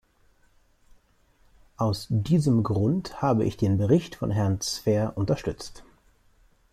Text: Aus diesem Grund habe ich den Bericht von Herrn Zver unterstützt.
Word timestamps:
Aus 1.77 2.07
diesem 2.09 2.63
Grund 2.63 3.21
habe 3.21 3.45
ich 3.45 3.55
den 3.55 3.77
Bericht 3.77 4.15
von 4.15 4.31
Herrn 4.31 4.59
Zver 4.59 5.15
unterstützt. 5.15 5.83